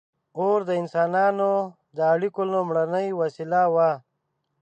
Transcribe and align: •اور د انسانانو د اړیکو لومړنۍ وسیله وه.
•اور 0.39 0.59
د 0.67 0.69
انسانانو 0.81 1.51
د 1.95 1.97
اړیکو 2.13 2.41
لومړنۍ 2.53 3.07
وسیله 3.21 3.61
وه. 3.73 3.91